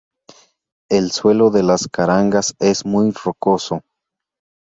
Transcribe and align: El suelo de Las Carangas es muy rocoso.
El 0.89 1.11
suelo 1.11 1.51
de 1.51 1.61
Las 1.61 1.87
Carangas 1.87 2.55
es 2.59 2.85
muy 2.87 3.11
rocoso. 3.11 3.81